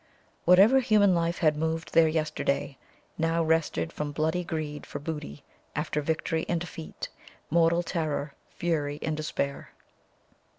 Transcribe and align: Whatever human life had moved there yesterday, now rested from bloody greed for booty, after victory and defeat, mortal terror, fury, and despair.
Whatever 0.45 0.79
human 0.79 1.13
life 1.13 1.37
had 1.37 1.55
moved 1.55 1.93
there 1.93 2.07
yesterday, 2.07 2.75
now 3.19 3.43
rested 3.43 3.93
from 3.93 4.11
bloody 4.11 4.43
greed 4.43 4.83
for 4.83 4.97
booty, 4.97 5.43
after 5.75 6.01
victory 6.01 6.43
and 6.49 6.59
defeat, 6.59 7.09
mortal 7.51 7.83
terror, 7.83 8.33
fury, 8.49 8.97
and 9.03 9.15
despair. 9.15 9.69